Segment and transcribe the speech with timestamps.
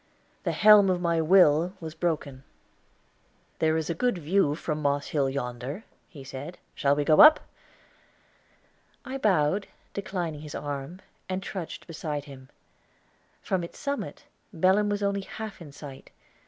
[0.45, 2.43] The helm of my will was broken.
[3.59, 6.57] "There is a good view from Moss Hill yonder," he said.
[6.73, 7.39] "Shall we go up?"
[9.05, 12.49] I bowed, declining his arm, and trudged beside him.
[13.43, 16.09] From its summit Belem was only half in sight.